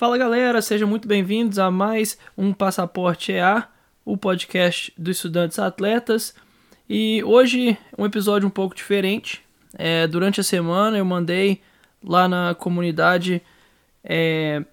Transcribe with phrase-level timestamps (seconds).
[0.00, 3.68] Fala galera, sejam muito bem-vindos a mais um Passaporte EA,
[4.02, 6.34] o podcast dos estudantes atletas.
[6.88, 9.42] E hoje um episódio um pouco diferente.
[9.74, 11.60] É, durante a semana eu mandei
[12.02, 13.42] lá na comunidade,
[14.02, 14.64] é,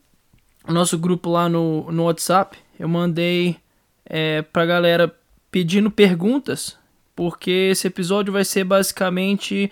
[0.66, 3.58] nosso grupo lá no, no WhatsApp, eu mandei
[4.06, 5.14] é, pra galera
[5.52, 6.78] pedindo perguntas,
[7.14, 9.70] porque esse episódio vai ser basicamente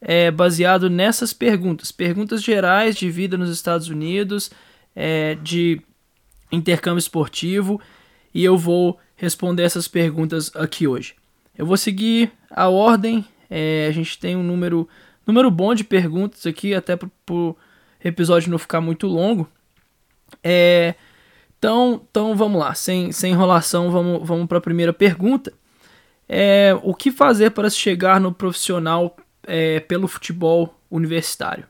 [0.00, 4.50] é, baseado nessas perguntas, perguntas gerais de vida nos Estados Unidos
[4.96, 5.80] é, de
[6.50, 7.78] intercâmbio esportivo
[8.32, 11.14] e eu vou responder essas perguntas aqui hoje.
[11.56, 14.88] Eu vou seguir a ordem, é, a gente tem um número,
[15.26, 17.56] número bom de perguntas aqui, até para o
[18.02, 19.48] episódio não ficar muito longo.
[20.42, 20.94] É,
[21.58, 25.52] então, então vamos lá, sem, sem enrolação, vamos, vamos para a primeira pergunta.
[26.28, 31.64] É, o que fazer para chegar no profissional é, pelo futebol universitário?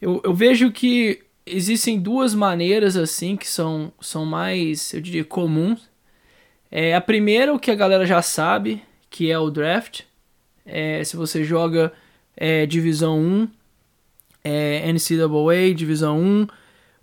[0.00, 5.88] Eu, eu vejo que existem duas maneiras assim que são, são mais, eu diria, comuns.
[6.70, 10.02] É, a primeira, o que a galera já sabe, que é o draft.
[10.64, 11.92] É, se você joga
[12.36, 13.48] é, Divisão 1,
[14.44, 16.46] é, NCAA, Divisão 1,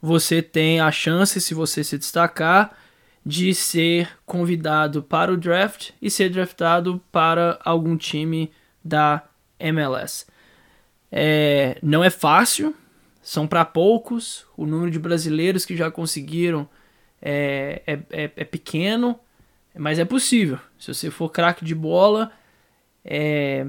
[0.01, 2.77] você tem a chance, se você se destacar,
[3.25, 8.51] de ser convidado para o draft e ser draftado para algum time
[8.83, 9.23] da
[9.59, 10.25] MLS.
[11.11, 12.73] É, não é fácil,
[13.29, 16.67] são para poucos, o número de brasileiros que já conseguiram
[17.21, 19.19] é, é, é, é pequeno,
[19.77, 20.57] mas é possível.
[20.79, 22.31] Se você for craque de bola,
[23.05, 23.67] é,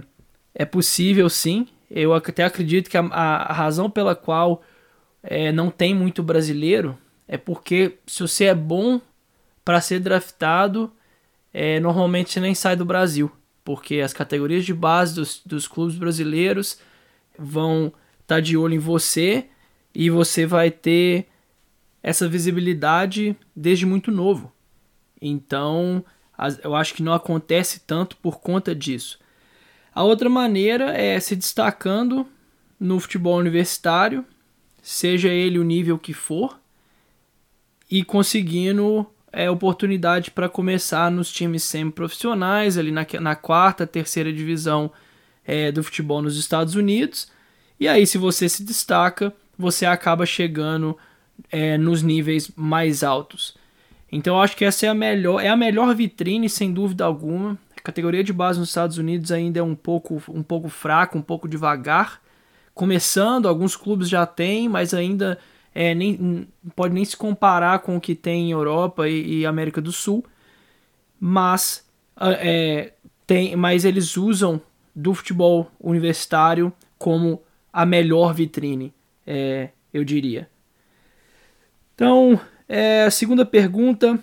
[0.54, 1.68] é possível sim.
[1.90, 4.62] Eu até acredito que a, a razão pela qual
[5.22, 6.96] é, não tem muito brasileiro
[7.28, 8.98] é porque se você é bom
[9.62, 10.90] para ser draftado,
[11.52, 13.30] é, normalmente você nem sai do Brasil,
[13.62, 16.78] porque as categorias de base dos, dos clubes brasileiros
[17.38, 17.92] vão
[18.30, 19.46] tá de olho em você
[19.92, 21.26] e você vai ter
[22.00, 24.52] essa visibilidade desde muito novo.
[25.20, 26.04] Então,
[26.62, 29.18] eu acho que não acontece tanto por conta disso.
[29.92, 32.24] A outra maneira é se destacando
[32.78, 34.24] no futebol universitário,
[34.80, 36.56] seja ele o nível que for,
[37.90, 44.92] e conseguindo é, oportunidade para começar nos times semi-profissionais, ali na, na quarta, terceira divisão
[45.44, 47.28] é, do futebol nos Estados Unidos
[47.80, 50.98] e aí, se você se destaca, você acaba chegando
[51.50, 53.56] é, nos níveis mais altos.
[54.12, 57.56] Então, eu acho que essa é a melhor, é a melhor vitrine, sem dúvida alguma.
[57.74, 61.22] A categoria de base nos Estados Unidos ainda é um pouco, um pouco fraca, um
[61.22, 62.20] pouco devagar.
[62.74, 65.38] Começando, alguns clubes já têm, mas ainda
[65.74, 66.46] é, nem,
[66.76, 70.22] pode nem se comparar com o que tem em Europa e, e América do Sul.
[71.18, 71.86] Mas,
[72.20, 72.92] é,
[73.26, 74.60] tem, mas eles usam
[74.94, 77.40] do futebol universitário como
[77.72, 78.92] a melhor vitrine,
[79.26, 80.48] é, eu diria.
[81.94, 84.18] Então, é, a segunda pergunta: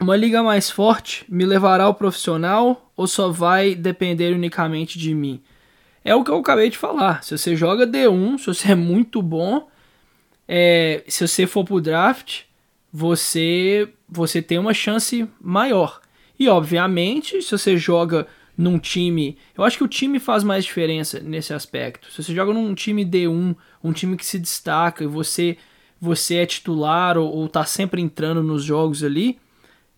[0.00, 5.42] uma liga mais forte me levará ao profissional ou só vai depender unicamente de mim?
[6.04, 7.22] É o que eu acabei de falar.
[7.22, 9.68] Se você joga D1, se você é muito bom,
[10.46, 12.42] é, se você for pro draft,
[12.92, 16.00] você você tem uma chance maior.
[16.38, 18.26] E obviamente, se você joga
[18.58, 19.38] num time.
[19.56, 22.10] Eu acho que o time faz mais diferença nesse aspecto.
[22.10, 23.54] Se você joga num time D1,
[23.84, 25.56] um time que se destaca e você
[26.00, 29.38] você é titular ou, ou tá sempre entrando nos jogos ali,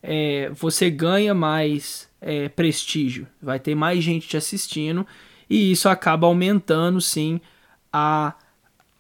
[0.02, 3.26] é, você ganha mais é, prestígio.
[3.40, 5.06] Vai ter mais gente te assistindo
[5.48, 7.40] e isso acaba aumentando sim
[7.92, 8.34] a,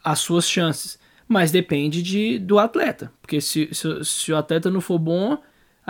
[0.02, 0.98] as suas chances.
[1.28, 3.12] Mas depende de, do atleta.
[3.20, 5.38] Porque se, se, se o atleta não for bom,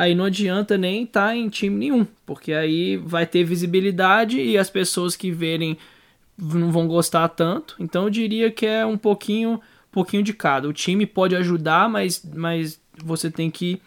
[0.00, 4.56] aí não adianta nem estar tá em time nenhum, porque aí vai ter visibilidade e
[4.56, 5.77] as pessoas que verem
[6.38, 7.77] não vão gostar tanto.
[7.78, 9.60] Então eu diria que é um pouquinho,
[9.93, 10.66] pouquinho de cada.
[10.66, 13.78] O time pode ajudar, mas, mas você tem que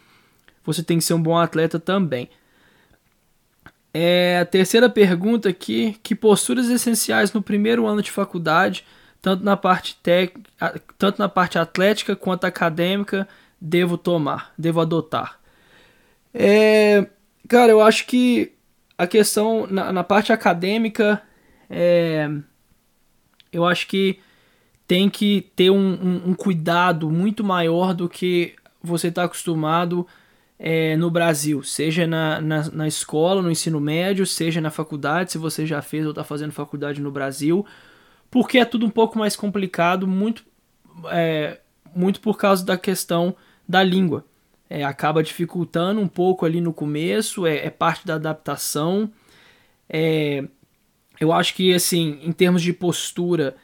[0.64, 2.30] você tem que ser um bom atleta também.
[3.92, 8.86] É, a terceira pergunta aqui, que posturas essenciais no primeiro ano de faculdade,
[9.20, 10.38] tanto na parte tec,
[10.96, 13.28] tanto na parte atlética quanto acadêmica,
[13.60, 15.43] devo tomar, devo adotar?
[16.34, 17.06] É,
[17.48, 18.54] cara, eu acho que
[18.98, 21.22] a questão na, na parte acadêmica,
[21.70, 22.30] é,
[23.52, 24.20] eu acho que
[24.88, 30.08] tem que ter um, um, um cuidado muito maior do que você está acostumado
[30.60, 35.38] é, no Brasil, seja na, na, na, escola, no ensino médio, seja na faculdade, se
[35.38, 37.66] você já fez ou está fazendo faculdade no Brasil,
[38.30, 40.46] porque é tudo um pouco mais complicado, muito,
[41.12, 41.60] é,
[41.96, 43.36] muito por causa da questão
[43.68, 44.26] da língua
[44.70, 49.12] é, acaba dificultando um pouco ali no começo, é, é parte da adaptação.
[49.90, 50.44] É,
[51.20, 53.56] eu acho que, assim, em termos de postura,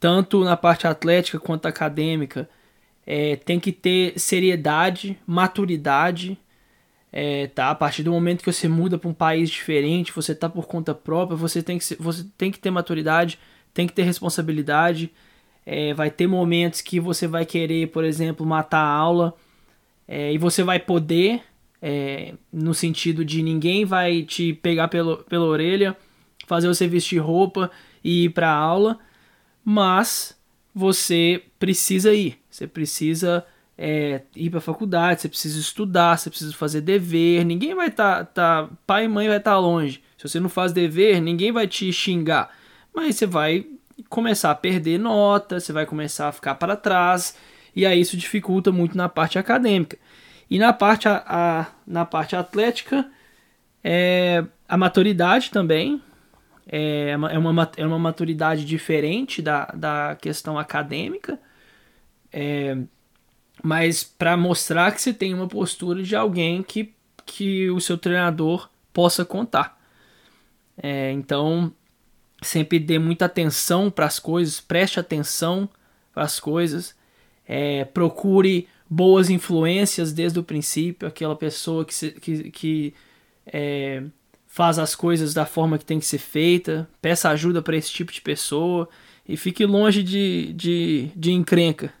[0.00, 2.48] tanto na parte atlética quanto acadêmica,
[3.06, 6.38] é, tem que ter seriedade, maturidade,
[7.12, 7.70] é, tá?
[7.70, 10.94] A partir do momento que você muda para um país diferente, você tá por conta
[10.94, 13.38] própria, você tem que, ser, você tem que ter maturidade,
[13.72, 15.12] tem que ter responsabilidade.
[15.64, 19.34] É, vai ter momentos que você vai querer, por exemplo, matar a aula
[20.08, 21.42] é, e você vai poder,
[21.82, 25.96] é, no sentido de ninguém vai te pegar pelo, pela orelha,
[26.46, 27.70] fazer você vestir roupa
[28.02, 28.98] e ir para aula,
[29.64, 30.38] mas
[30.74, 33.44] você precisa ir, você precisa
[33.76, 38.64] é, ir para faculdade, você precisa estudar, você precisa fazer dever, ninguém vai estar, tá,
[38.64, 40.02] tá, pai e mãe vai estar tá longe.
[40.16, 42.50] Se você não faz dever, ninguém vai te xingar,
[42.94, 43.66] mas você vai
[44.08, 47.36] começar a perder nota, você vai começar a ficar para trás,
[47.76, 49.98] e aí isso dificulta muito na parte acadêmica.
[50.48, 53.06] E na parte, a, a na parte atlética,
[53.84, 56.00] é, a maturidade também,
[56.66, 61.38] é, é uma, é uma maturidade diferente da, da questão acadêmica,
[62.32, 62.78] é,
[63.62, 66.94] mas para mostrar que você tem uma postura de alguém que,
[67.26, 69.78] que o seu treinador possa contar.
[70.82, 71.70] É, então,
[72.40, 75.68] sempre dê muita atenção para as coisas, preste atenção
[76.14, 76.95] para as coisas,
[77.46, 82.94] é, procure boas influências desde o princípio, aquela pessoa que, se, que, que
[83.46, 84.02] é,
[84.46, 88.12] faz as coisas da forma que tem que ser feita, peça ajuda para esse tipo
[88.12, 88.88] de pessoa
[89.28, 91.92] e fique longe de, de, de encrenca,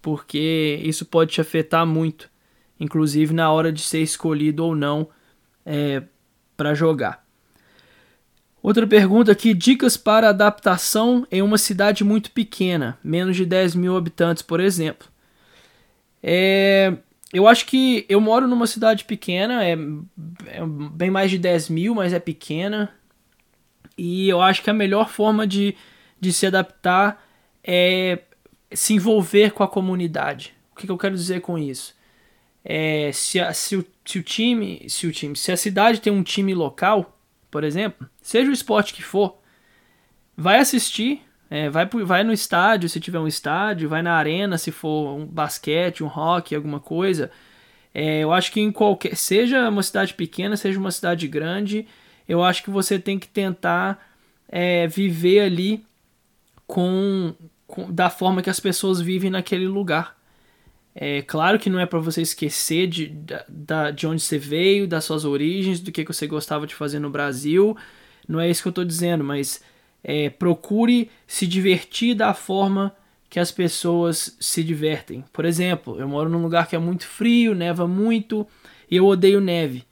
[0.00, 2.30] porque isso pode te afetar muito,
[2.78, 5.08] inclusive na hora de ser escolhido ou não
[5.64, 6.02] é,
[6.56, 7.26] para jogar.
[8.62, 13.96] Outra pergunta aqui: dicas para adaptação em uma cidade muito pequena, menos de 10 mil
[13.96, 15.08] habitantes, por exemplo.
[16.22, 16.94] É,
[17.32, 19.72] eu acho que eu moro numa cidade pequena, é,
[20.46, 22.92] é, bem mais de 10 mil, mas é pequena.
[23.96, 25.76] E eu acho que a melhor forma de,
[26.20, 27.22] de se adaptar
[27.62, 28.20] é
[28.72, 30.54] se envolver com a comunidade.
[30.72, 31.94] O que, que eu quero dizer com isso?
[32.64, 36.12] É, se, a, se, o, se o time, se o time, se a cidade tem
[36.12, 37.18] um time local,
[37.50, 39.38] por exemplo, seja o esporte que for,
[40.36, 44.70] vai assistir, é, vai, vai no estádio se tiver um estádio, vai na arena se
[44.70, 47.30] for um basquete, um hockey, alguma coisa.
[47.92, 49.16] É, eu acho que em qualquer.
[49.16, 51.86] Seja uma cidade pequena, seja uma cidade grande,
[52.28, 53.98] eu acho que você tem que tentar
[54.48, 55.84] é, viver ali
[56.66, 57.34] com,
[57.66, 60.16] com, da forma que as pessoas vivem naquele lugar.
[61.02, 63.06] É claro que não é para você esquecer de,
[63.94, 67.08] de onde você veio, das suas origens, do que, que você gostava de fazer no
[67.08, 67.74] Brasil.
[68.28, 69.62] Não é isso que eu estou dizendo, mas
[70.04, 72.94] é, procure se divertir da forma
[73.30, 75.24] que as pessoas se divertem.
[75.32, 78.46] Por exemplo, eu moro num lugar que é muito frio, neva muito
[78.90, 79.84] e eu odeio neve.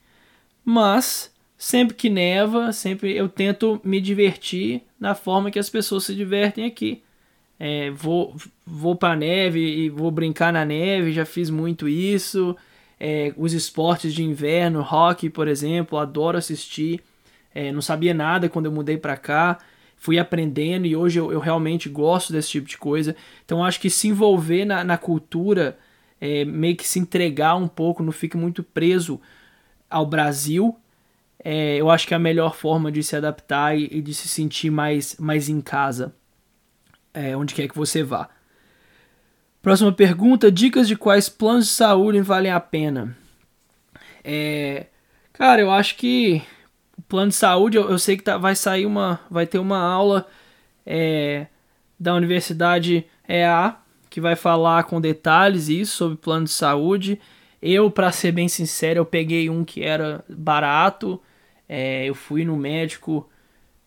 [0.63, 6.13] Mas sempre que neva, sempre eu tento me divertir na forma que as pessoas se
[6.13, 7.01] divertem aqui.
[7.59, 8.35] É, vou
[8.65, 12.55] vou para neve e vou brincar na neve, já fiz muito isso.
[12.99, 17.01] É, os esportes de inverno, hockey, por exemplo, adoro assistir.
[17.53, 19.57] É, não sabia nada quando eu mudei para cá
[19.99, 23.15] fui aprendendo e hoje eu, eu, realmente gosto desse tipo de coisa.
[23.45, 25.77] Então acho que se envolver na, na cultura,
[26.19, 29.19] é, meio que se entregar um pouco, não fique muito preso
[29.89, 30.75] ao Brasil,
[31.43, 34.27] é, eu acho que é a melhor forma de se adaptar e, e de se
[34.27, 36.15] sentir mais, mais em casa,
[37.19, 38.29] é, onde quer que você vá.
[39.61, 43.15] Próxima pergunta: dicas de quais planos de saúde valem a pena?
[44.23, 44.87] É,
[45.33, 46.41] cara, eu acho que
[47.07, 49.19] plano de saúde, eu, eu sei que tá, vai sair uma.
[49.29, 50.27] Vai ter uma aula
[50.85, 51.47] é,
[51.99, 53.75] da Universidade EA
[54.09, 57.19] que vai falar com detalhes isso sobre plano de saúde.
[57.61, 61.21] Eu, para ser bem sincero, eu peguei um que era barato.
[61.67, 63.29] É, eu fui no médico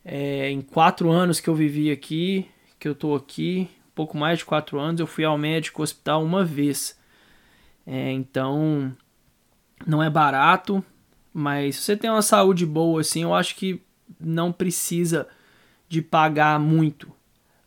[0.04, 2.46] é, em quatro anos que eu vivi aqui,
[2.82, 6.44] que eu tô aqui, pouco mais de quatro anos, eu fui ao médico hospital uma
[6.44, 6.98] vez.
[7.86, 8.92] É, então,
[9.86, 10.84] não é barato,
[11.32, 13.80] mas se você tem uma saúde boa, assim, eu acho que
[14.18, 15.28] não precisa
[15.88, 17.08] de pagar muito,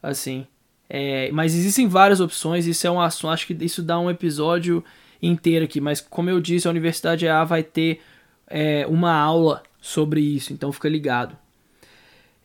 [0.03, 0.45] assim.
[0.89, 4.83] É, mas existem várias opções, isso é um assunto, acho que isso dá um episódio
[5.21, 5.79] inteiro aqui.
[5.79, 8.01] Mas como eu disse, a Universidade A vai ter
[8.47, 11.37] é, uma aula sobre isso, então fica ligado.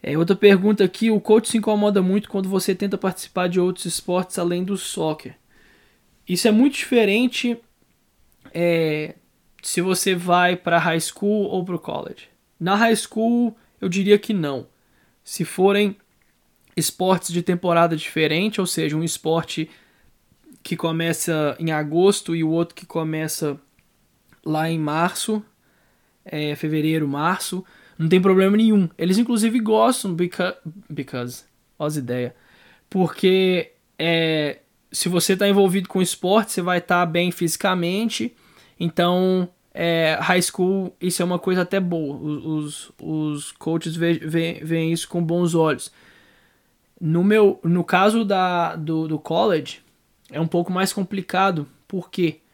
[0.03, 3.85] É, outra pergunta aqui, o coach se incomoda muito quando você tenta participar de outros
[3.85, 5.35] esportes além do soccer.
[6.27, 7.59] Isso é muito diferente
[8.55, 9.15] é,
[9.63, 12.29] se você vai para high school ou para o college.
[12.59, 14.67] Na high school, eu diria que não.
[15.23, 15.97] Se forem
[16.77, 19.69] esportes de temporada diferente, ou seja, um esporte
[20.63, 23.59] que começa em agosto e o outro que começa
[24.45, 25.43] lá em março,
[26.25, 27.65] é, fevereiro, março,
[28.01, 28.89] não tem problema nenhum.
[28.97, 30.57] Eles inclusive gostam because,
[30.89, 31.45] because
[31.79, 32.35] as ideia,
[32.89, 38.35] porque é, se você está envolvido com esporte, você vai estar tá bem fisicamente.
[38.79, 42.17] Então, é, high school, isso é uma coisa até boa.
[42.17, 45.93] Os, os coaches veem isso com bons olhos.
[46.99, 49.83] No, meu, no caso da, do, do college,
[50.31, 51.69] é um pouco mais complicado.
[51.87, 52.31] Por quê?
[52.31, 52.50] Porque,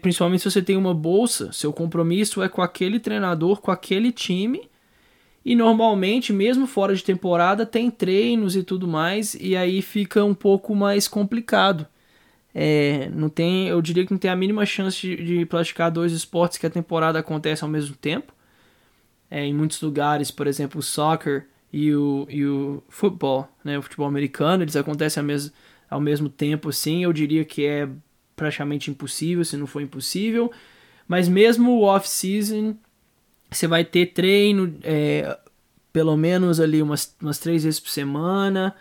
[0.00, 4.68] principalmente se você tem uma bolsa, seu compromisso é com aquele treinador, com aquele time.
[5.44, 10.34] E normalmente, mesmo fora de temporada, tem treinos e tudo mais, e aí fica um
[10.34, 11.86] pouco mais complicado.
[12.54, 16.12] É, não tem, eu diria que não tem a mínima chance de, de praticar dois
[16.12, 18.32] esportes que a temporada acontece ao mesmo tempo.
[19.30, 23.82] É, em muitos lugares, por exemplo, o soccer e o, e o futebol, né, o
[23.82, 25.52] futebol americano, eles acontecem ao mesmo,
[25.88, 27.88] ao mesmo tempo, assim, eu diria que é
[28.42, 30.50] praticamente impossível, se não for impossível.
[31.06, 32.76] Mas mesmo o off-season,
[33.48, 35.38] você vai ter treino é,
[35.92, 38.74] pelo menos ali umas, umas três vezes por semana.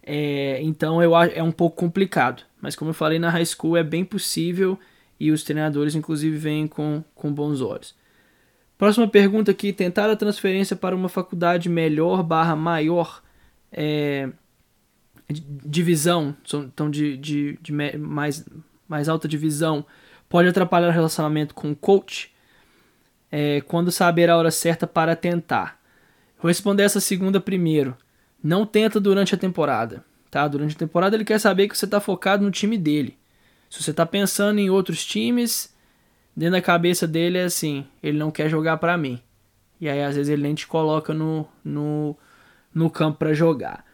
[0.00, 2.44] É, então eu, é um pouco complicado.
[2.62, 4.78] Mas como eu falei na high school, é bem possível
[5.18, 7.94] e os treinadores, inclusive, vêm com, com bons olhos.
[8.78, 13.22] Próxima pergunta aqui: tentar a transferência para uma faculdade melhor barra maior
[13.72, 14.30] é,
[15.28, 18.44] divisão, então de, de, de mais,
[18.90, 19.86] mais alta divisão,
[20.28, 22.34] pode atrapalhar o relacionamento com o coach?
[23.30, 25.80] É, quando saber a hora certa para tentar?
[26.42, 27.96] Vou responder essa segunda primeiro.
[28.42, 30.04] Não tenta durante a temporada.
[30.28, 30.48] Tá?
[30.48, 33.16] Durante a temporada ele quer saber que você está focado no time dele.
[33.68, 35.72] Se você está pensando em outros times,
[36.34, 39.20] dentro da cabeça dele é assim, ele não quer jogar para mim.
[39.80, 42.16] E aí às vezes ele nem te coloca no, no,
[42.74, 43.84] no campo para jogar.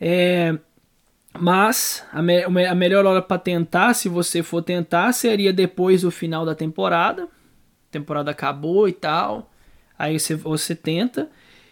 [0.00, 0.58] É,
[1.38, 6.10] mas a, me, a melhor hora para tentar, se você for tentar, seria depois do
[6.10, 7.24] final da temporada.
[7.24, 9.50] A temporada acabou e tal.
[9.98, 11.28] Aí você, você tenta.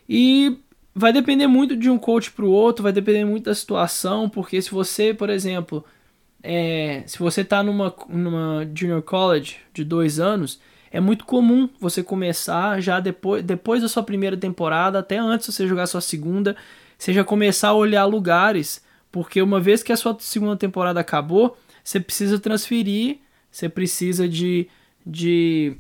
[0.09, 0.59] E
[0.95, 4.61] vai depender muito de um coach para o outro, vai depender muito da situação, porque
[4.61, 5.85] se você, por exemplo,
[6.43, 10.61] é, se você está numa, numa junior college de dois anos,
[10.91, 15.53] é muito comum você começar já depois, depois da sua primeira temporada, até antes de
[15.53, 16.57] você jogar sua segunda,
[16.97, 21.57] você já começar a olhar lugares, porque uma vez que a sua segunda temporada acabou,
[21.83, 23.19] você precisa transferir,
[23.51, 24.69] você precisa de,
[25.07, 25.77] de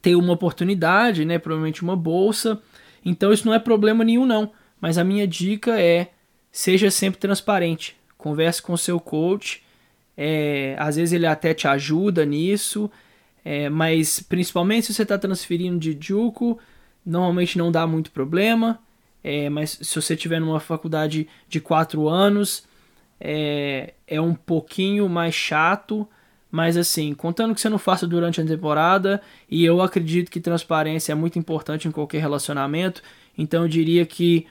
[0.00, 2.60] ter uma oportunidade, né, provavelmente uma bolsa,
[3.04, 6.10] então isso não é problema nenhum não, mas a minha dica é
[6.50, 9.62] seja sempre transparente, converse com o seu coach,
[10.16, 12.90] é, às vezes ele até te ajuda nisso,
[13.44, 16.58] é, mas principalmente se você está transferindo de Juco,
[17.04, 18.80] normalmente não dá muito problema,
[19.22, 22.64] é, mas se você tiver numa faculdade de quatro anos,
[23.20, 26.08] é, é um pouquinho mais chato,
[26.50, 29.20] mas assim, contando que você não faça durante a temporada,
[29.50, 33.02] e eu acredito que transparência é muito importante em qualquer relacionamento,
[33.36, 34.46] então eu diria que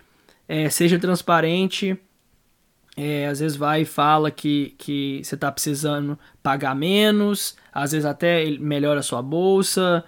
[0.47, 1.97] é, seja transparente.
[2.99, 8.05] É, às vezes vai e fala que, que você está precisando pagar menos, às vezes
[8.05, 10.03] até melhora a sua bolsa.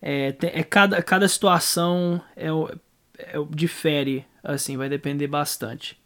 [0.00, 2.48] É, é cada, cada situação é,
[3.50, 5.98] difere, assim, vai depender bastante.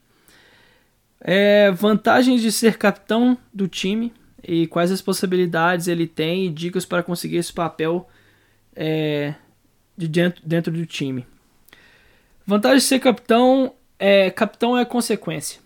[1.21, 6.85] É, vantagens de ser capitão do time e quais as possibilidades ele tem e dicas
[6.85, 8.09] para conseguir esse papel
[8.75, 9.35] é,
[9.97, 11.26] de dentro, dentro do time.
[12.45, 15.61] Vantagem de ser capitão é capitão é consequência,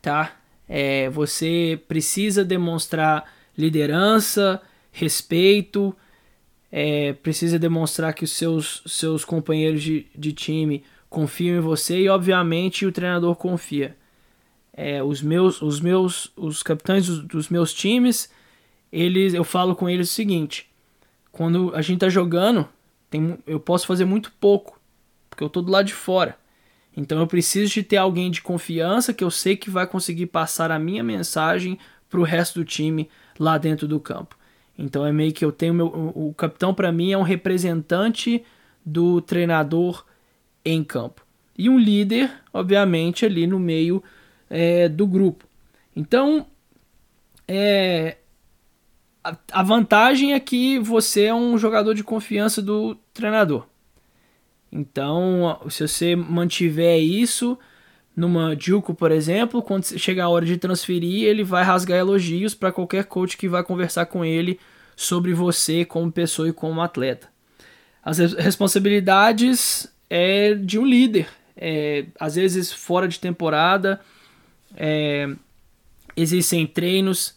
[0.00, 0.36] tá?
[0.68, 3.24] É, você precisa demonstrar
[3.58, 5.94] liderança, respeito,
[6.72, 12.08] é, precisa demonstrar que os seus, seus companheiros de, de time confiam em você e
[12.08, 13.94] obviamente o treinador confia.
[14.72, 18.30] É, os meus os meus os capitães dos, dos, meus times
[18.90, 20.66] eles eu falo com eles o seguinte
[21.30, 22.66] quando a gente tá jogando
[23.10, 24.80] tem, eu posso fazer muito pouco
[25.28, 26.38] porque eu tô do lado de fora.
[26.96, 30.70] Então eu preciso de ter alguém de confiança que eu sei que vai conseguir passar
[30.70, 34.36] a minha mensagem para o resto do time lá dentro do campo
[34.78, 38.44] então é meio que eu tenho meu o, capitão para mim é um representante
[38.84, 40.04] do treinador
[40.64, 41.24] em campo
[41.56, 44.02] e um líder obviamente ali no meio
[44.52, 45.46] é, do grupo.
[45.96, 46.46] Então,
[47.48, 48.18] é,
[49.24, 53.66] a, a vantagem é que você é um jogador de confiança do treinador.
[54.70, 57.58] Então, se você mantiver isso
[58.14, 62.72] numa Juco, por exemplo, quando chegar a hora de transferir, ele vai rasgar elogios para
[62.72, 64.60] qualquer coach que vai conversar com ele
[64.94, 67.28] sobre você como pessoa e como atleta.
[68.02, 74.00] As responsabilidades é de um líder, é, às vezes fora de temporada,
[74.76, 75.28] é,
[76.16, 77.34] existem treinos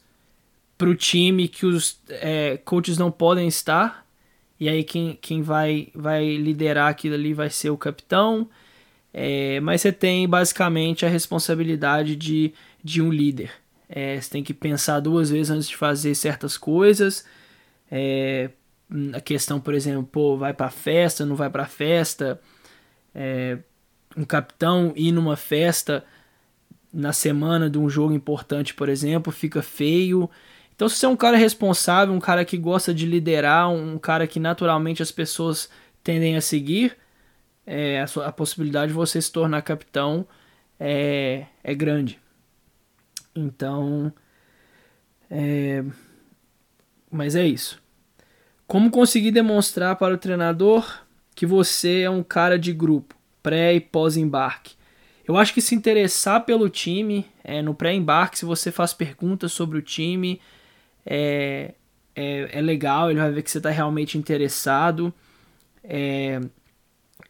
[0.78, 4.06] para o time que os é, coaches não podem estar.
[4.60, 8.50] E aí quem, quem vai, vai liderar aquilo ali vai ser o capitão.
[9.18, 12.54] É, mas você tem basicamente a responsabilidade de,
[12.84, 13.50] de um líder.
[13.88, 17.26] É, você tem que pensar duas vezes antes de fazer certas coisas.
[17.90, 18.50] É,
[19.14, 22.42] a questão, por exemplo, pô, vai pra festa, não vai pra festa.
[23.14, 23.58] É,
[24.18, 26.04] um capitão ir numa festa
[26.92, 30.30] na semana de um jogo importante, por exemplo, fica feio.
[30.76, 34.28] Então, se você é um cara responsável, um cara que gosta de liderar, um cara
[34.28, 35.70] que naturalmente as pessoas
[36.04, 36.98] tendem a seguir,
[37.66, 40.28] é, a, sua, a, possibilidade de você se tornar capitão
[40.80, 42.20] é, é grande.
[43.36, 44.14] Então,
[45.30, 45.84] é,
[47.10, 47.82] mas é isso.
[48.68, 51.04] Como conseguir demonstrar para o treinador
[51.36, 54.76] que você é um cara de grupo, pré e pós-embarque?
[55.28, 59.78] Eu acho que se interessar pelo time, é, no pré-embarque, se você faz perguntas sobre
[59.78, 60.40] o time,
[61.04, 61.74] é,
[62.16, 65.12] é, é, legal, ele vai ver que você está realmente interessado.
[65.84, 66.40] É,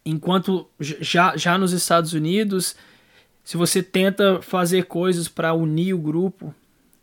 [0.06, 2.76] enquanto já, já nos Estados Unidos,
[3.44, 6.54] se você tenta fazer coisas para unir o grupo,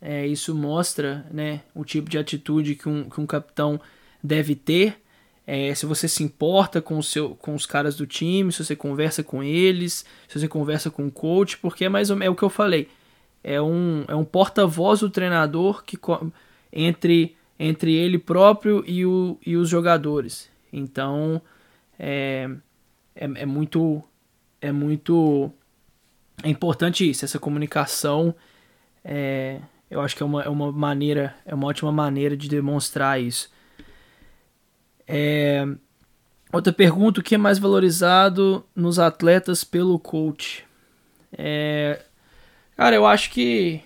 [0.00, 3.80] é, isso mostra né, o tipo de atitude que um, que um capitão
[4.22, 5.00] deve ter.
[5.44, 8.76] É, se você se importa com, o seu, com os caras do time, se você
[8.76, 12.30] conversa com eles, se você conversa com o coach, porque é mais ou menos é
[12.30, 12.88] o que eu falei.
[13.42, 15.98] É um, é um porta-voz do treinador que
[16.72, 20.48] entre, entre ele próprio e, o, e os jogadores.
[20.72, 21.42] Então
[21.98, 22.48] é,
[23.14, 24.02] é, é muito
[24.60, 25.52] é muito
[26.42, 28.34] é importante isso, essa comunicação.
[29.04, 33.20] É, eu acho que é uma, é uma maneira, é uma ótima maneira de demonstrar
[33.20, 33.50] isso.
[35.06, 35.66] É,
[36.52, 40.64] outra pergunta: o que é mais valorizado nos atletas pelo coach?
[41.36, 42.00] É,
[42.76, 43.82] cara, eu acho que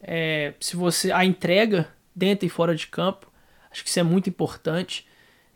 [0.00, 3.30] é, se você a entrega dentro e fora de campo,
[3.70, 5.07] acho que isso é muito importante.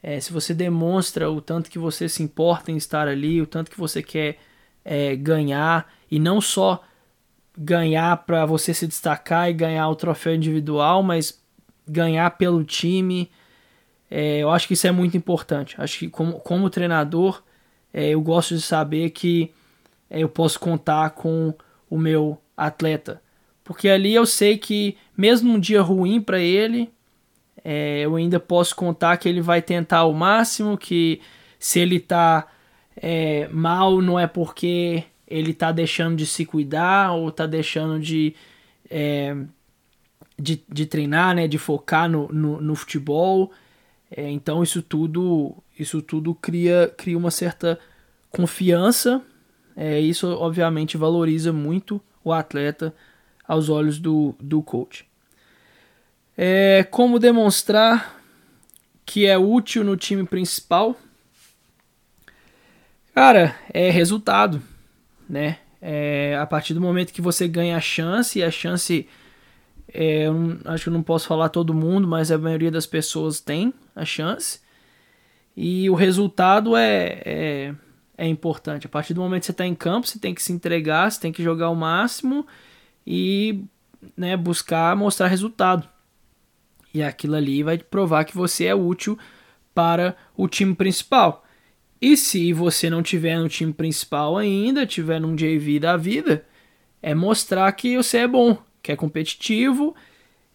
[0.03, 3.71] É, se você demonstra o tanto que você se importa em estar ali, o tanto
[3.71, 4.39] que você quer
[4.85, 6.83] é, ganhar e não só
[7.57, 11.41] ganhar para você se destacar e ganhar o troféu individual, mas
[11.87, 13.31] ganhar pelo time,
[14.11, 15.75] é, eu acho que isso é muito importante.
[15.79, 17.43] Acho que como, como treinador,
[17.93, 19.53] é, eu gosto de saber que
[20.11, 21.55] é, eu posso contar com
[21.89, 23.23] o meu atleta.
[23.63, 26.91] Porque ali eu sei que, mesmo num dia ruim para ele,
[27.65, 31.21] é, eu ainda posso contar que ele vai tentar o máximo, que
[31.59, 32.49] se ele tá
[32.97, 38.35] é, mal não é porque ele tá deixando de se cuidar ou tá deixando de,
[38.91, 39.35] é,
[40.39, 43.53] de, de, treinar, né, de focar no, no, no futebol.
[44.11, 47.79] É, então isso tudo isso tudo cria, cria uma certa
[48.31, 49.23] confiança.
[49.75, 52.95] É, isso obviamente valoriza muito o atleta
[53.47, 55.07] aos olhos do, do coach.
[56.37, 58.21] É, como demonstrar
[59.05, 60.97] que é útil no time principal?
[63.15, 64.63] Cara, é resultado,
[65.29, 65.59] né?
[65.81, 69.07] É, a partir do momento que você ganha a chance, e a chance
[69.93, 73.75] é, eu acho que não posso falar todo mundo, mas a maioria das pessoas tem
[73.95, 74.61] a chance.
[75.55, 77.75] E o resultado é, é,
[78.17, 78.87] é importante.
[78.87, 81.21] A partir do momento que você está em campo, você tem que se entregar, você
[81.21, 82.47] tem que jogar o máximo
[83.07, 83.65] e
[84.17, 85.87] né, buscar mostrar resultado.
[86.93, 89.19] E aquilo ali vai provar que você é útil
[89.75, 91.45] para o time principal.
[92.01, 96.45] E se você não tiver no time principal ainda, tiver num JV da vida,
[97.01, 99.95] é mostrar que você é bom, que é competitivo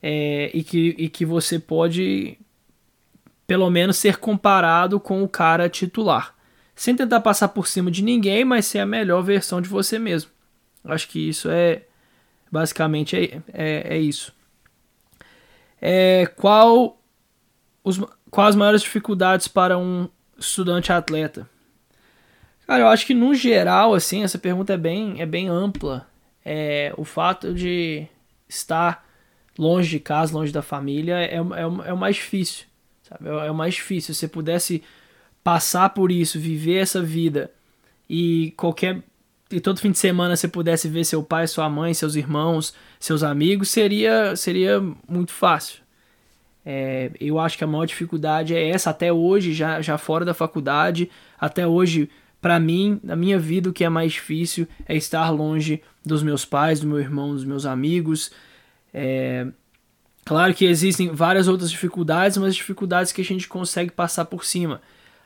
[0.01, 2.37] é, e, que, e que você pode
[3.47, 6.35] pelo menos ser comparado com o cara titular.
[6.75, 10.29] Sem tentar passar por cima de ninguém, mas ser a melhor versão de você mesmo.
[10.83, 11.83] Acho que isso é
[12.51, 14.35] basicamente é, é, é isso.
[15.81, 16.99] É, qual
[17.83, 21.49] os, quais as maiores dificuldades para um estudante atleta?
[22.65, 26.07] Cara, eu acho que no geral, assim, essa pergunta é bem, é bem ampla.
[26.43, 28.07] É, o fato de
[28.47, 29.05] estar
[29.57, 32.65] longe de casa, longe da família, é, é, é o mais difícil.
[33.03, 33.29] Sabe?
[33.29, 34.13] É, é o mais difícil.
[34.13, 34.83] Se você pudesse
[35.43, 37.51] passar por isso, viver essa vida
[38.09, 39.01] e qualquer
[39.51, 43.23] e todo fim de semana você pudesse ver seu pai, sua mãe, seus irmãos, seus
[43.23, 45.81] amigos, seria seria muito fácil.
[46.69, 50.33] É, eu acho que a maior dificuldade é essa até hoje, já, já fora da
[50.33, 52.09] faculdade, até hoje,
[52.41, 56.43] para mim, na minha vida, o que é mais difícil é estar longe dos meus
[56.43, 58.31] pais, do meu irmão, dos meus amigos.
[58.93, 59.47] É,
[60.25, 64.81] claro que existem várias outras dificuldades, mas dificuldades que a gente consegue passar por cima.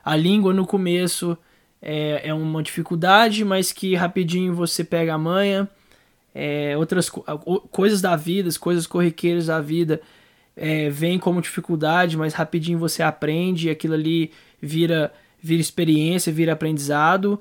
[0.05, 1.35] A língua no começo
[1.81, 5.67] é, é uma dificuldade, mas que rapidinho você pega a manha.
[6.33, 7.21] É, outras co
[7.71, 10.01] coisas da vida, as coisas corriqueiras da vida
[10.55, 17.39] é, vêm como dificuldade, mas rapidinho você aprende aquilo ali vira, vira experiência, vira aprendizado.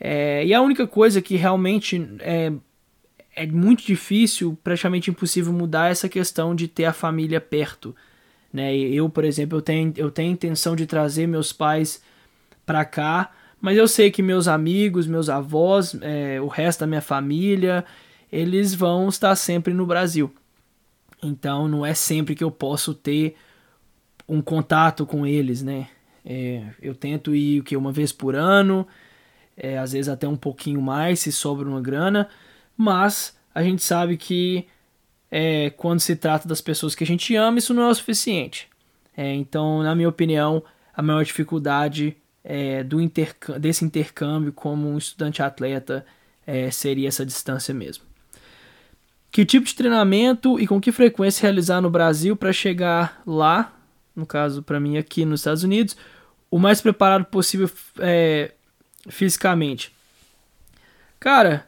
[0.00, 2.52] É, e a única coisa que realmente é,
[3.36, 7.94] é muito difícil, praticamente impossível mudar essa questão de ter a família perto.
[8.52, 8.76] Né?
[8.76, 12.02] Eu, por exemplo, eu tenho, eu tenho intenção de trazer meus pais
[12.66, 13.30] para cá,
[13.62, 17.84] mas eu sei que meus amigos, meus avós, é, o resto da minha família,
[18.30, 20.34] eles vão estar sempre no Brasil.
[21.22, 23.36] Então não é sempre que eu posso ter
[24.28, 25.86] um contato com eles, né?
[26.24, 28.84] É, eu tento ir o que uma vez por ano,
[29.56, 32.28] é, às vezes até um pouquinho mais se sobra uma grana,
[32.76, 34.66] mas a gente sabe que
[35.30, 38.68] é, quando se trata das pessoas que a gente ama, isso não é o suficiente.
[39.16, 44.98] É, então, na minha opinião, a maior dificuldade é, do intercâmbio, desse intercâmbio como um
[44.98, 46.04] estudante atleta
[46.46, 48.04] é, seria essa distância mesmo.
[49.30, 53.72] Que tipo de treinamento e com que frequência realizar no Brasil para chegar lá,
[54.14, 55.96] no caso para mim aqui nos Estados Unidos,
[56.50, 58.52] o mais preparado possível é,
[59.08, 59.92] fisicamente?
[61.18, 61.66] Cara,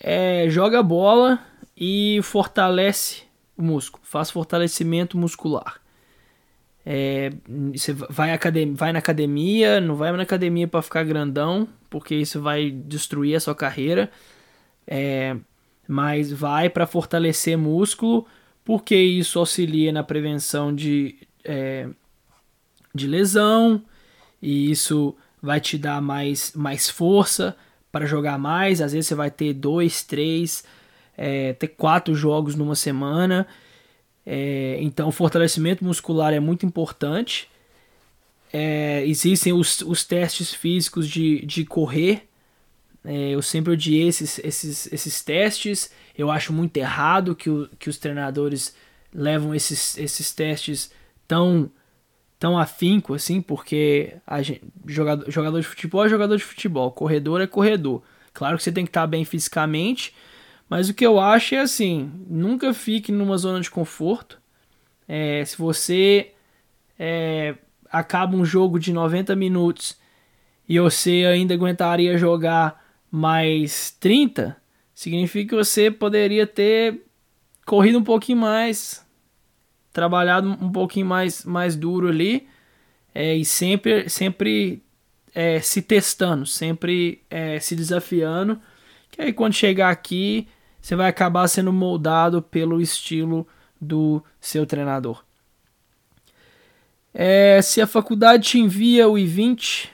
[0.00, 1.38] é, joga bola
[1.76, 3.24] e fortalece
[3.56, 5.80] o músculo, faz fortalecimento muscular.
[6.88, 7.32] É,
[7.74, 8.38] você vai,
[8.74, 13.40] vai na academia, não vai na academia para ficar grandão, porque isso vai destruir a
[13.40, 14.08] sua carreira.
[14.86, 15.36] É,
[15.88, 18.24] mas vai para fortalecer músculo,
[18.64, 21.88] porque isso auxilia na prevenção de, é,
[22.94, 23.82] de lesão,
[24.40, 27.56] e isso vai te dar mais, mais força
[27.90, 28.80] para jogar mais.
[28.80, 30.64] Às vezes você vai ter dois, três,
[31.16, 33.46] é, ter quatro jogos numa semana.
[34.26, 37.48] É, então, o fortalecimento muscular é muito importante.
[38.52, 42.26] É, existem os, os testes físicos de, de correr.
[43.04, 45.92] É, eu sempre odiei esses, esses, esses testes.
[46.18, 48.74] Eu acho muito errado que, o, que os treinadores
[49.14, 50.90] levam esses, esses testes
[51.28, 51.70] tão,
[52.38, 57.46] tão afinco assim, porque gente, jogador, jogador de futebol é jogador de futebol, corredor é
[57.46, 58.02] corredor.
[58.34, 60.12] Claro que você tem que estar bem fisicamente,
[60.68, 64.40] mas o que eu acho é assim: nunca fique numa zona de conforto.
[65.08, 66.32] É, se você
[66.98, 67.54] é,
[67.90, 69.96] acaba um jogo de 90 minutos
[70.68, 74.56] e você ainda aguentaria jogar mais 30,
[74.92, 77.02] significa que você poderia ter
[77.64, 79.06] corrido um pouquinho mais,
[79.92, 82.48] trabalhado um pouquinho mais, mais duro ali
[83.14, 84.82] é, e sempre, sempre
[85.34, 88.60] é, se testando, sempre é, se desafiando.
[89.10, 90.48] Que aí quando chegar aqui
[90.86, 93.44] você vai acabar sendo moldado pelo estilo
[93.80, 95.24] do seu treinador.
[97.12, 99.88] É, se a faculdade te envia o I-20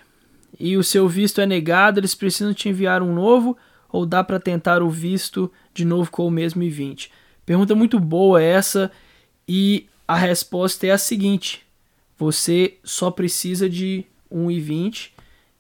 [0.61, 3.57] e o seu visto é negado, eles precisam te enviar um novo
[3.88, 7.09] ou dá para tentar o visto de novo com o mesmo I-20?
[7.46, 8.92] Pergunta muito boa essa
[9.48, 11.64] e a resposta é a seguinte:
[12.18, 15.09] você só precisa de um I-20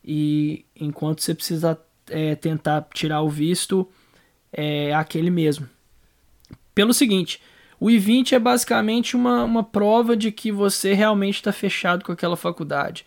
[0.04, 3.88] e enquanto você precisa é, tentar tirar o visto,
[4.52, 5.68] é aquele mesmo.
[6.74, 7.40] Pelo seguinte,
[7.80, 12.36] o I-20 é basicamente uma, uma prova de que você realmente está fechado com aquela
[12.36, 13.04] faculdade.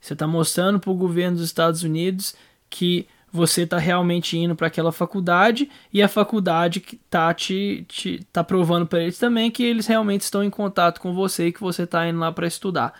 [0.00, 2.34] Você está mostrando para o governo dos Estados Unidos
[2.68, 8.42] que você está realmente indo para aquela faculdade e a faculdade está te, te tá
[8.42, 11.82] provando para eles também que eles realmente estão em contato com você e que você
[11.82, 12.98] está indo lá para estudar.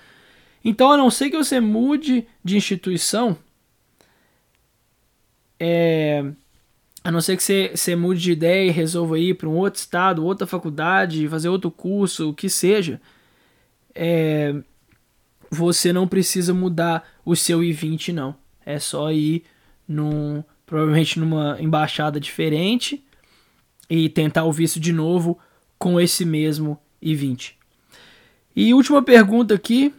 [0.64, 3.38] Então, a não ser que você mude de instituição,
[5.58, 6.24] é,
[7.08, 9.80] a não ser que você, você mude de ideia e resolva ir para um outro
[9.80, 13.00] estado, outra faculdade, fazer outro curso, o que seja,
[13.94, 14.54] é,
[15.50, 18.36] você não precisa mudar o seu I-20, não.
[18.62, 19.44] É só ir
[19.88, 23.02] num, provavelmente numa embaixada diferente
[23.88, 25.38] e tentar o visto de novo
[25.78, 27.54] com esse mesmo I-20.
[28.54, 29.94] E última pergunta aqui,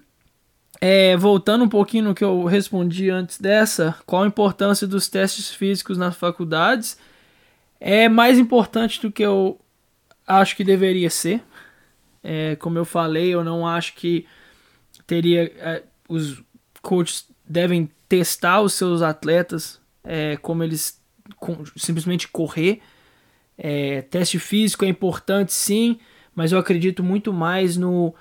[0.82, 5.52] é, voltando um pouquinho no que eu respondi antes dessa, qual a importância dos testes
[5.52, 6.98] físicos nas faculdades?
[7.80, 9.60] É mais importante do que eu
[10.26, 11.44] acho que deveria ser.
[12.24, 14.26] É, como eu falei, eu não acho que
[15.06, 15.52] teria.
[15.58, 16.42] É, os
[16.82, 21.02] coaches devem testar os seus atletas é, como eles
[21.38, 22.82] com, simplesmente correr.
[23.58, 26.00] É, teste físico é importante sim,
[26.34, 28.15] mas eu acredito muito mais no,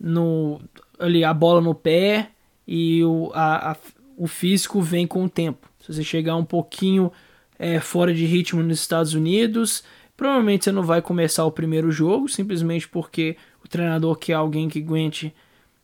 [0.00, 0.60] no
[0.98, 2.30] ali a bola no pé
[2.66, 3.76] e o, a, a,
[4.16, 5.68] o físico vem com o tempo.
[5.80, 7.10] Se você chegar um pouquinho
[7.58, 9.82] é, fora de ritmo nos Estados Unidos,
[10.16, 14.80] provavelmente você não vai começar o primeiro jogo, simplesmente porque o treinador quer alguém que
[14.80, 15.34] aguente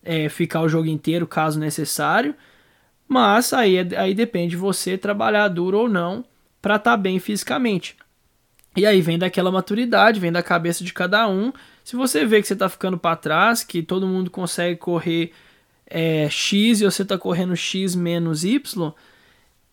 [0.03, 2.35] é, ficar o jogo inteiro, caso necessário.
[3.09, 6.25] Mas aí, é, aí depende de você trabalhar duro ou não
[6.61, 7.97] para estar tá bem fisicamente.
[8.77, 11.53] E aí vem daquela maturidade, vem da cabeça de cada um
[11.85, 15.33] se você vê que você está ficando para trás, que todo mundo consegue correr
[15.87, 18.91] é, X e você está correndo X menos Y,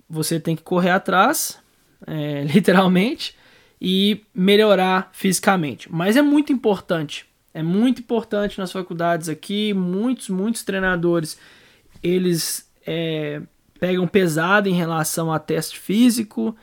[0.10, 1.58] você tem que correr atrás,
[2.06, 3.34] é, literalmente,
[3.80, 5.90] e melhorar fisicamente.
[5.90, 11.40] Mas é muito importante, é muito importante nas faculdades aqui, muitos, muitos treinadores,
[12.04, 13.42] eles é,
[13.80, 16.54] pegam pesado em relação a teste físico,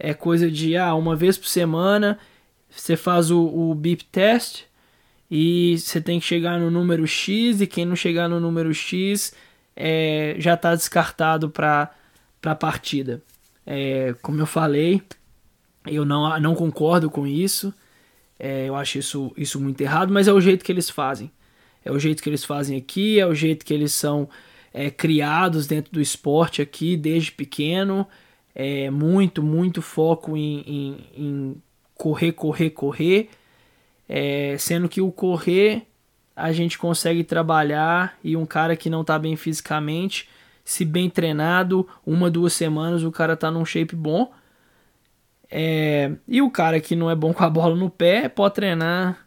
[0.00, 2.18] é coisa de ah, uma vez por semana
[2.68, 4.65] você faz o, o BIP test
[5.30, 9.34] e você tem que chegar no número X e quem não chegar no número X
[9.74, 11.90] é, já está descartado para
[12.44, 13.22] a partida.
[13.66, 15.02] É, como eu falei,
[15.86, 17.74] eu não, não concordo com isso.
[18.38, 21.30] É, eu acho isso, isso muito errado, mas é o jeito que eles fazem.
[21.84, 24.28] É o jeito que eles fazem aqui, é o jeito que eles são
[24.72, 28.06] é, criados dentro do esporte aqui desde pequeno.
[28.54, 31.62] É muito, muito foco em, em, em
[31.94, 33.28] correr, correr, correr.
[34.08, 35.86] É, sendo que o correr
[36.36, 40.28] a gente consegue trabalhar e um cara que não está bem fisicamente,
[40.62, 44.30] se bem treinado, uma, duas semanas o cara tá num shape bom.
[45.50, 49.26] É, e o cara que não é bom com a bola no pé pode treinar,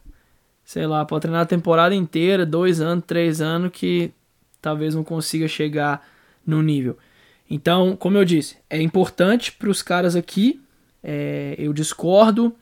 [0.63, 4.11] sei lá, pode treinar a temporada inteira, dois anos, três anos, que
[4.61, 6.05] talvez não consiga chegar
[6.45, 6.97] no nível.
[7.49, 10.61] Então, como eu disse, é importante para os caras aqui.
[11.01, 12.53] É, eu discordo,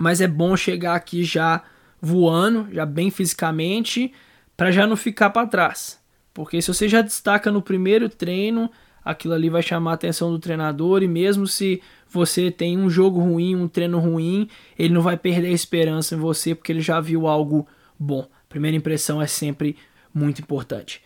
[0.00, 1.62] mas é bom chegar aqui já
[2.00, 4.10] voando, já bem fisicamente,
[4.56, 6.00] para já não ficar para trás.
[6.32, 8.70] Porque se você já destaca no primeiro treino,
[9.04, 13.20] aquilo ali vai chamar a atenção do treinador e mesmo se você tem um jogo
[13.20, 16.98] ruim, um treino ruim, ele não vai perder a esperança em você porque ele já
[16.98, 18.26] viu algo bom.
[18.48, 19.76] Primeira impressão é sempre
[20.14, 21.02] muito importante.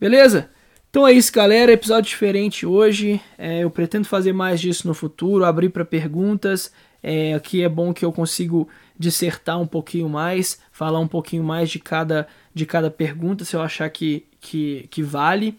[0.00, 0.50] Beleza?
[0.90, 1.70] Então é isso, galera.
[1.70, 3.20] Episódio diferente hoje.
[3.38, 6.72] É, eu pretendo fazer mais disso no futuro, abrir para perguntas.
[7.02, 11.68] É, aqui é bom que eu consigo dissertar um pouquinho mais, falar um pouquinho mais
[11.68, 15.58] de cada, de cada pergunta, se eu achar que, que, que vale.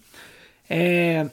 [0.69, 1.29] É,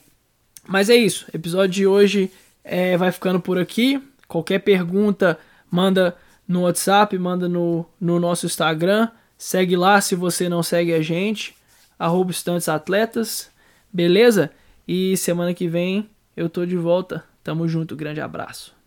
[0.66, 1.26] mas é isso.
[1.32, 2.30] Episódio de hoje
[2.64, 4.02] é, vai ficando por aqui.
[4.26, 5.38] Qualquer pergunta,
[5.70, 9.08] manda no WhatsApp, manda no, no nosso Instagram.
[9.38, 11.54] Segue lá se você não segue a gente.
[11.98, 12.32] Arroba
[12.68, 13.50] Atletas.
[13.92, 14.50] Beleza?
[14.86, 17.24] E semana que vem eu tô de volta.
[17.42, 17.96] Tamo junto.
[17.96, 18.79] Grande abraço.